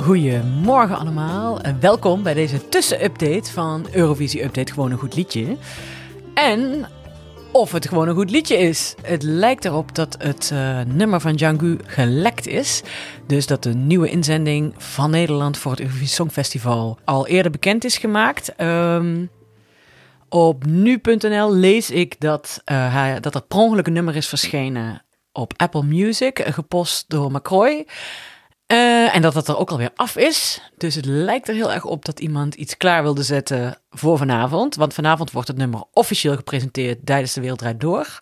Goedemorgen 0.00 0.98
allemaal 0.98 1.60
en 1.60 1.80
welkom 1.80 2.22
bij 2.22 2.34
deze 2.34 2.68
tussenupdate 2.68 3.52
van 3.52 3.86
Eurovisie 3.92 4.44
Update 4.44 4.72
Gewoon 4.72 4.90
een 4.90 4.98
Goed 4.98 5.14
Liedje. 5.14 5.56
En 6.34 6.86
of 7.52 7.72
het 7.72 7.88
gewoon 7.88 8.08
een 8.08 8.14
goed 8.14 8.30
liedje 8.30 8.56
is. 8.56 8.94
Het 9.02 9.22
lijkt 9.22 9.64
erop 9.64 9.94
dat 9.94 10.16
het 10.18 10.50
uh, 10.52 10.80
nummer 10.86 11.20
van 11.20 11.34
Django 11.34 11.76
gelekt 11.84 12.46
is. 12.46 12.82
Dus 13.26 13.46
dat 13.46 13.62
de 13.62 13.74
nieuwe 13.74 14.10
inzending 14.10 14.74
van 14.76 15.10
Nederland 15.10 15.58
voor 15.58 15.70
het 15.70 15.80
Eurovisie 15.80 16.08
Songfestival 16.08 16.98
al 17.04 17.26
eerder 17.26 17.50
bekend 17.50 17.84
is 17.84 17.98
gemaakt. 17.98 18.60
Um, 18.60 19.30
op 20.28 20.66
nu.nl 20.66 21.54
lees 21.54 21.90
ik 21.90 22.20
dat, 22.20 22.62
uh, 22.64 22.94
hij, 22.94 23.20
dat 23.20 23.34
er 23.34 23.42
per 23.42 23.58
ongeluk 23.58 23.86
een 23.86 23.92
nummer 23.92 24.16
is 24.16 24.28
verschenen 24.28 25.02
op 25.32 25.52
Apple 25.56 25.82
Music, 25.82 26.40
gepost 26.46 27.04
door 27.08 27.30
McCroy. 27.30 27.86
Uh, 28.72 29.14
en 29.14 29.22
dat 29.22 29.34
het 29.34 29.48
er 29.48 29.58
ook 29.58 29.70
alweer 29.70 29.90
af 29.96 30.16
is. 30.16 30.60
Dus 30.76 30.94
het 30.94 31.04
lijkt 31.04 31.48
er 31.48 31.54
heel 31.54 31.72
erg 31.72 31.84
op 31.84 32.04
dat 32.04 32.20
iemand 32.20 32.54
iets 32.54 32.76
klaar 32.76 33.02
wilde 33.02 33.22
zetten 33.22 33.78
voor 33.90 34.18
vanavond. 34.18 34.74
Want 34.74 34.94
vanavond 34.94 35.30
wordt 35.30 35.48
het 35.48 35.56
nummer 35.56 35.82
officieel 35.92 36.36
gepresenteerd 36.36 37.06
tijdens 37.06 37.32
de 37.32 37.40
Wereldrijd 37.40 37.80
Door. 37.80 38.20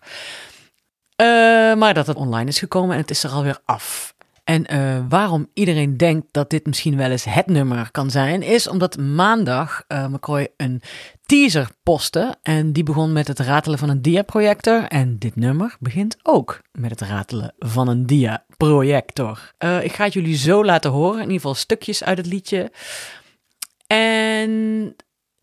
Uh, 1.21 1.27
maar 1.75 1.93
dat 1.93 2.07
het 2.07 2.17
online 2.17 2.49
is 2.49 2.59
gekomen 2.59 2.95
en 2.95 3.01
het 3.01 3.09
is 3.09 3.23
er 3.23 3.29
alweer 3.29 3.59
af. 3.65 4.15
En 4.47 4.73
uh, 4.73 5.05
waarom 5.09 5.49
iedereen 5.53 5.97
denkt 5.97 6.27
dat 6.31 6.49
dit 6.49 6.65
misschien 6.65 6.97
wel 6.97 7.11
eens 7.11 7.23
het 7.23 7.47
nummer 7.47 7.91
kan 7.91 8.11
zijn, 8.11 8.41
is 8.41 8.67
omdat 8.67 8.97
maandag 8.97 9.83
uh, 9.87 10.07
McCoy 10.07 10.47
een 10.57 10.81
teaser 11.25 11.69
postte. 11.83 12.35
En 12.41 12.73
die 12.73 12.83
begon 12.83 13.13
met 13.13 13.27
het 13.27 13.39
ratelen 13.39 13.79
van 13.79 13.89
een 13.89 14.01
diaprojector. 14.01 14.83
En 14.83 15.17
dit 15.17 15.35
nummer 15.35 15.75
begint 15.79 16.17
ook 16.23 16.61
met 16.71 16.89
het 16.89 17.01
ratelen 17.01 17.53
van 17.57 17.87
een 17.87 18.05
diaprojector. 18.05 19.53
Uh, 19.59 19.83
ik 19.83 19.93
ga 19.93 20.03
het 20.03 20.13
jullie 20.13 20.37
zo 20.37 20.65
laten 20.65 20.91
horen, 20.91 21.15
in 21.15 21.21
ieder 21.21 21.35
geval 21.35 21.55
stukjes 21.55 22.03
uit 22.03 22.17
het 22.17 22.27
liedje. 22.27 22.71
En 23.87 24.95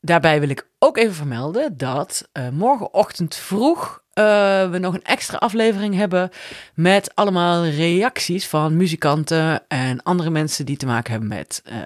daarbij 0.04 0.40
wil 0.40 0.48
ik 0.48 0.68
ook 0.78 0.96
even 0.96 1.14
vermelden 1.14 1.76
dat 1.76 2.28
morgenochtend 2.52 3.34
vroeg 3.34 4.02
uh, 4.14 4.70
we 4.70 4.78
nog 4.78 4.94
een 4.94 5.04
extra 5.04 5.38
aflevering 5.38 5.94
hebben 5.94 6.30
met 6.74 7.14
allemaal 7.14 7.66
reacties 7.66 8.46
van 8.46 8.76
muzikanten 8.76 9.68
en 9.68 10.02
andere 10.02 10.30
mensen 10.30 10.66
die 10.66 10.76
te 10.76 10.86
maken 10.86 11.10
hebben 11.10 11.28
met 11.28 11.62
uh, 11.72 11.78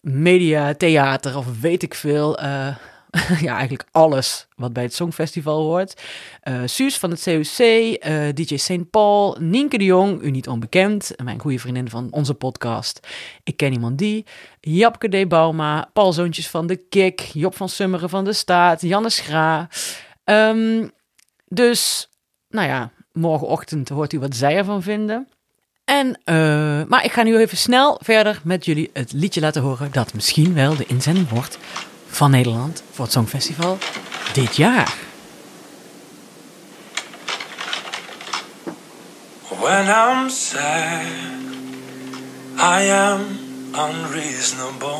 media, 0.00 0.74
theater 0.74 1.36
of 1.36 1.60
weet 1.60 1.82
ik 1.82 1.94
veel. 1.94 2.38
Ja, 3.46 3.52
eigenlijk 3.52 3.88
alles 3.90 4.46
wat 4.56 4.72
bij 4.72 4.82
het 4.82 4.94
Songfestival 4.94 5.62
hoort. 5.62 6.02
Uh, 6.44 6.60
Suus 6.64 6.98
van 6.98 7.10
het 7.10 7.22
COC, 7.22 7.58
uh, 7.58 8.28
DJ 8.34 8.56
St. 8.56 8.90
Paul, 8.90 9.36
Nienke 9.40 9.78
de 9.78 9.84
Jong, 9.84 10.22
u 10.22 10.30
niet 10.30 10.48
onbekend, 10.48 11.10
mijn 11.22 11.40
goede 11.40 11.58
vriendin 11.58 11.90
van 11.90 12.08
onze 12.10 12.34
podcast. 12.34 13.06
Ik 13.44 13.56
ken 13.56 13.72
iemand 13.72 13.98
die. 13.98 14.26
Japke 14.60 15.08
D. 15.08 15.28
Bauma, 15.28 15.90
Paul 15.92 16.12
Zoontjes 16.12 16.48
van 16.48 16.66
de 16.66 16.76
Kik, 16.76 17.20
Job 17.20 17.56
van 17.56 17.68
Summeren 17.68 18.08
van 18.08 18.24
de 18.24 18.32
Staat, 18.32 18.80
Janne 18.80 19.10
Schra. 19.10 19.68
Um, 20.24 20.90
dus, 21.48 22.08
nou 22.48 22.68
ja, 22.68 22.90
morgenochtend 23.12 23.88
hoort 23.88 24.12
u 24.12 24.18
wat 24.18 24.36
zij 24.36 24.56
ervan 24.56 24.82
vinden. 24.82 25.28
En, 25.84 26.06
uh, 26.24 26.84
maar 26.88 27.04
ik 27.04 27.12
ga 27.12 27.22
nu 27.22 27.38
even 27.38 27.56
snel 27.56 28.00
verder 28.02 28.40
met 28.44 28.64
jullie 28.64 28.90
het 28.92 29.12
liedje 29.12 29.40
laten 29.40 29.62
horen 29.62 29.92
dat 29.92 30.14
misschien 30.14 30.54
wel 30.54 30.76
de 30.76 30.86
inzending 30.86 31.28
wordt 31.28 31.58
van 32.16 32.30
Nederland 32.30 32.82
voor 32.90 33.04
het 33.04 33.14
Songfestival 33.14 33.78
dit 34.32 34.56
jaar. 34.56 34.94
When 39.60 39.86
I'm 39.86 40.30
sad, 40.30 41.02
I 42.58 42.90
am 42.90 43.20
unreasonable. 43.74 44.98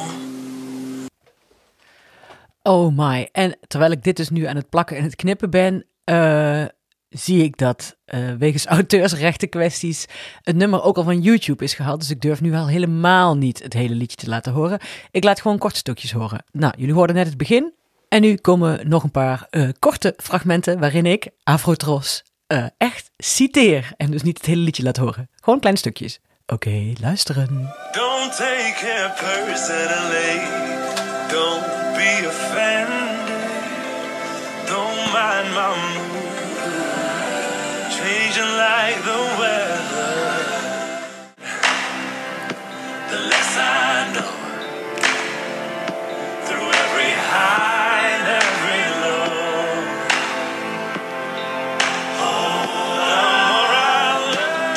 Oh 2.63 2.97
my. 2.97 3.29
En 3.33 3.59
terwijl 3.67 3.91
ik 3.91 4.03
dit 4.05 4.17
dus 4.17 4.31
nu 4.31 4.45
aan 4.45 4.57
het 4.57 4.69
plakken 4.69 4.97
en 4.97 5.03
het 5.03 5.17
knippen 5.17 5.51
ben, 5.51 5.87
uh, 6.05 6.65
zie 7.19 7.43
ik 7.43 7.57
dat 7.57 7.97
uh, 8.07 8.33
wegens 8.39 8.67
auteursrechten 8.77 9.49
kwesties 9.49 10.07
het 10.43 10.57
nummer 10.57 10.83
ook 10.83 10.97
al 10.97 11.05
van 11.05 11.21
YouTube 11.21 11.65
is 11.65 11.75
gehaald. 11.75 12.01
Dus 12.01 12.11
ik 12.11 12.21
durf 12.21 12.41
nu 12.41 12.51
wel 12.51 12.69
helemaal 12.69 13.37
niet 13.37 13.63
het 13.63 13.73
hele 13.73 13.95
liedje 13.95 14.17
te 14.17 14.29
laten 14.29 14.53
horen. 14.53 14.79
Ik 15.11 15.25
laat 15.25 15.41
gewoon 15.41 15.59
korte 15.59 15.79
stukjes 15.79 16.13
horen. 16.13 16.45
Nou, 16.53 16.73
jullie 16.77 16.95
hoorden 16.95 17.17
net 17.17 17.27
het 17.27 17.37
begin. 17.37 17.73
En 18.09 18.21
nu 18.21 18.35
komen 18.35 18.89
nog 18.89 19.03
een 19.03 19.11
paar 19.11 19.47
uh, 19.51 19.69
korte 19.79 20.15
fragmenten 20.17 20.79
waarin 20.79 21.07
ik 21.07 21.29
Afrotros 21.43 22.23
uh, 22.49 22.67
echt 22.79 23.11
citeer. 23.17 23.93
En 23.97 24.11
dus 24.11 24.23
niet 24.23 24.37
het 24.37 24.47
hele 24.47 24.61
liedje 24.61 24.83
laat 24.83 24.97
horen. 24.97 25.29
Gewoon 25.41 25.61
kleine 25.61 25.81
stukjes. 25.81 26.21
Oké, 26.47 26.93
luisteren. 27.01 27.75
Don't 27.93 28.37
take 28.37 28.87
it 28.87 29.15
personally. 29.15 30.41
Don't 31.31 31.86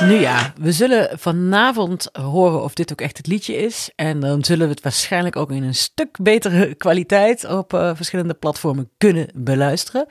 nu 0.02 0.14
ja, 0.14 0.54
we 0.58 0.72
zullen 0.72 1.20
vanavond 1.20 2.10
horen 2.12 2.64
of 2.64 2.74
dit 2.74 2.92
ook 2.92 3.02
echt 3.02 3.18
het 3.18 3.28
liedje 3.28 3.56
is. 3.56 3.92
En 3.96 4.20
dan 4.20 4.44
zullen 4.44 4.68
we 4.68 4.74
het 4.74 4.84
waarschijnlijk 4.84 5.36
ook 5.36 5.52
in 5.52 5.64
een 5.64 5.76
stuk 5.76 6.18
betere 6.22 6.76
kwaliteit 6.76 7.46
op 7.46 7.74
uh, 7.74 7.96
verschillende 7.96 8.34
platformen 8.34 8.90
kunnen 8.98 9.28
beluisteren. 9.34 10.06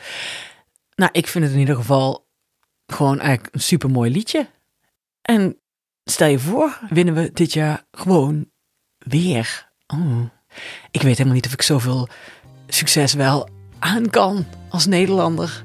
Nou, 0.95 1.11
ik 1.13 1.27
vind 1.27 1.45
het 1.45 1.53
in 1.53 1.61
ieder 1.61 1.77
geval 1.77 2.27
gewoon 2.87 3.21
eigenlijk 3.21 3.55
een 3.55 3.61
super 3.61 3.91
mooi 3.91 4.11
liedje. 4.11 4.47
En 5.23 5.59
stel 6.05 6.29
je 6.29 6.39
voor, 6.39 6.79
winnen 6.91 7.15
we 7.15 7.31
dit 7.33 7.53
jaar 7.53 7.85
gewoon 7.91 8.51
weer. 8.99 9.71
Oh. 9.87 10.21
Ik 10.91 11.03
weet 11.03 11.17
helemaal 11.17 11.35
niet 11.35 11.47
of 11.47 11.53
ik 11.53 11.63
zoveel 11.63 12.09
succes 12.69 13.13
wel 13.13 13.49
aan 13.79 14.11
kan 14.11 14.47
als 14.69 14.87
Nederlander. 14.87 15.63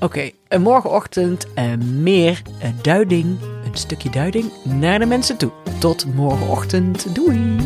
Oké, 0.00 0.32
okay, 0.48 0.58
morgenochtend 0.58 1.46
uh, 1.54 1.74
meer 1.76 2.42
uh, 2.62 2.68
duiding, 2.82 3.26
een 3.64 3.76
stukje 3.76 4.10
duiding 4.10 4.50
naar 4.64 4.98
de 4.98 5.06
mensen 5.06 5.36
toe. 5.36 5.50
Tot 5.78 6.14
morgenochtend. 6.14 7.14
Doei! 7.14 7.56